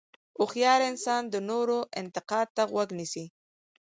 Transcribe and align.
هوښیار 0.39 0.81
انسان 0.91 1.21
د 1.29 1.35
نورو 1.49 1.77
انتقاد 2.01 2.47
ته 2.55 2.63
غوږ 2.71 2.89
نیسي. 2.99 3.25